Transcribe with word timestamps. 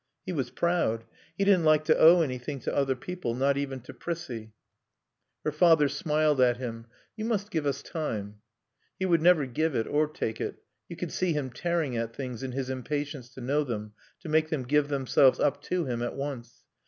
He 0.25 0.31
was 0.31 0.49
proud. 0.49 1.03
He 1.37 1.45
didn't 1.45 1.63
like 1.63 1.85
to 1.85 1.95
owe 1.95 2.21
anything 2.21 2.59
to 2.61 2.75
other 2.75 2.95
people, 2.95 3.35
not 3.35 3.55
even 3.55 3.81
to 3.81 3.93
Prissie. 3.93 4.51
Her 5.45 5.51
father 5.51 5.87
smiled 5.87 6.41
at 6.41 6.57
him. 6.57 6.87
"You 7.15 7.25
must 7.25 7.51
give 7.51 7.67
us 7.67 7.83
time." 7.83 8.41
He 8.97 9.05
would 9.05 9.21
never 9.21 9.45
give 9.45 9.75
it 9.75 9.85
or 9.85 10.07
take 10.07 10.41
it. 10.41 10.63
You 10.89 10.95
could 10.95 11.11
see 11.11 11.33
him 11.33 11.51
tearing 11.51 11.95
at 11.97 12.15
things 12.15 12.41
in 12.41 12.53
his 12.53 12.67
impatience, 12.71 13.29
to 13.35 13.41
know 13.41 13.63
them, 13.63 13.93
to 14.21 14.27
make 14.29 14.49
them 14.49 14.63
give 14.63 14.87
themselves 14.87 15.39
up 15.39 15.61
to 15.65 15.85
him 15.85 16.01
at 16.01 16.15
once. 16.15 16.63